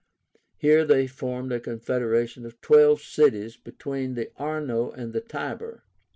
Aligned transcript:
Here 0.57 0.83
they 0.83 1.05
formed 1.05 1.51
a 1.51 1.59
confederation 1.59 2.43
of 2.43 2.59
twelve 2.59 3.01
cities 3.03 3.55
between 3.55 4.15
the 4.15 4.31
Arno 4.35 4.89
and 4.89 5.13
the 5.13 5.21
Tiber. 5.21 5.83